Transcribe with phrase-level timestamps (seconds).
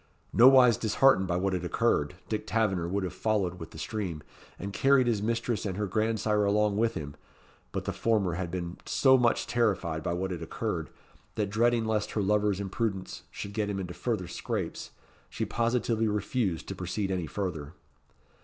[0.33, 4.23] Nowise disheartened by what had occurred, Dick Taverner would have followed with the stream,
[4.57, 7.15] and carried his mistress and her grandsire along with him;
[7.71, 10.89] but the former had been so much terrified by what had occurred,
[11.35, 14.89] that dreading lest her lover's imprudence should get him into further scrapes,
[15.29, 17.73] she positively refused to proceed any further.